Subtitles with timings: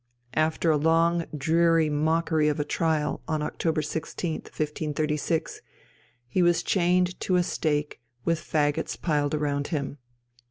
[0.33, 5.61] After a long dreary mockery of a trial on October 16th, 1536,
[6.27, 9.99] he was chained to a stake with faggots piled around him.